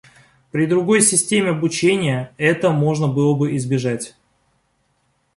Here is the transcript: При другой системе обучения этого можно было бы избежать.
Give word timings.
При 0.49 0.65
другой 0.65 1.01
системе 1.01 1.49
обучения 1.51 2.33
этого 2.39 2.73
можно 2.73 3.07
было 3.07 3.35
бы 3.35 3.55
избежать. 3.55 4.15